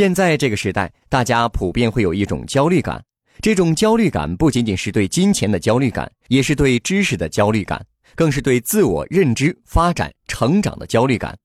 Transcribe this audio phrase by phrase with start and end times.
[0.00, 3.04] 现在这个时代，大家普遍会有一种焦虑感，
[3.42, 7.84] 这种焦虑感不仅仅是对金钱的焦虑感，也是对知识的焦虑感，
[8.14, 11.36] 更是对自我认知、发展、成长的焦虑感。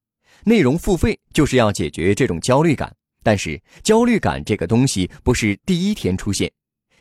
[0.46, 2.89] 内容付费就是要解决这种焦虑感，
[3.21, 6.50] 但是焦虑感这个东西不是第一天出现。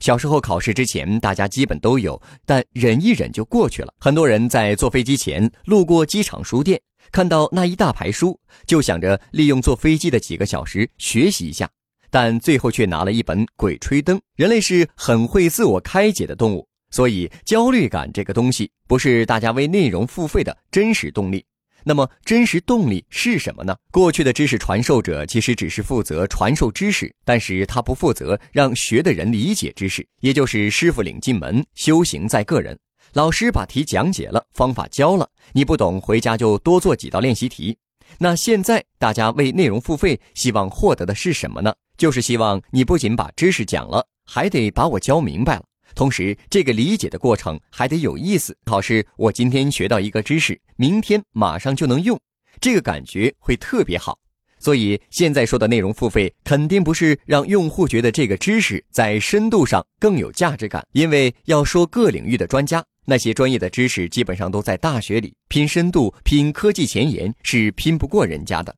[0.05, 3.89] 小时候考试之前，大家基本都有，但忍一忍就过去了。
[3.98, 6.79] 很多人在坐飞机前路过机场书店。
[7.11, 11.67] 看到那一大排书，就想着利用坐飞机的几个小时学习一下，
[12.11, 14.18] 但最后却拿了一本《鬼吹灯》。
[14.36, 21.43] 人类是很会自我开解的动物，所以焦虑感这个东西不是大家为内容付费的真实动力。
[21.86, 23.76] 那么，真实动力是什么呢？
[23.90, 32.78] 过去的知识传授者其实只是负责传授知识，但是他不负责让学的人理解知识，也就是师傅领进门，修行在个人。
[33.12, 37.77] 老师把题讲解了，方法教了，你不懂回家就多做几道练习题。
[38.19, 41.75] 那现在大家为内容付费，希望获得的是什么呢？
[41.98, 45.64] 就是希望你不仅把知识讲了，还得把我教明白了。
[45.95, 48.56] 同时，这个理解的过程还得有意思。
[48.67, 52.19] 好是我今天学到一个知识，明天马上就能用，
[52.61, 54.19] 这个感觉会特别好。
[54.59, 68.75] 所以现在说的内容付费，肯定不是让用户觉得这个知识在深度上更有价值感，因为要说各领域的专家，那些专业的知识基本上都在大学里，拼深度、拼科技前沿是拼不过人家的。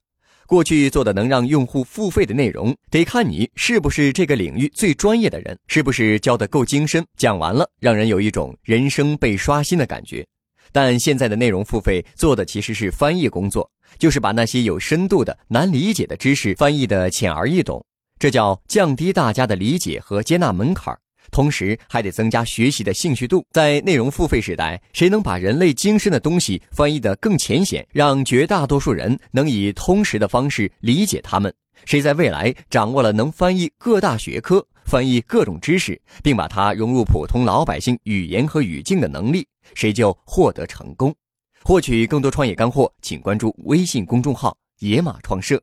[0.47, 10.27] 过去做的能让用户付费的内容，得看你是不是这个领域最专业的人，是不是教的够精深，讲完了让人有一种人生被刷新的感觉。
[10.72, 13.70] 但现在的内容付费做的其实是翻译工作。
[13.98, 17.83] 就是把那些有深度的、难理解的知识翻译的浅而易懂，
[18.19, 20.92] 这叫降低大家的理解和接纳门槛
[21.30, 23.44] 同时还得增加学习的兴趣度。
[23.52, 31.52] 在内容付费时代，谁能把人类精深的东西翻译得更浅显，让绝大多数人能以通识的方式理解他们？
[31.84, 41.15] 谁在未来掌握了能翻译各大学科、翻译各种知识，并把它融入普通老百姓语言和语境的能力，谁就获得成功。
[41.62, 45.60] 获取更多创业干货，请关注微信公众号“野马创社”。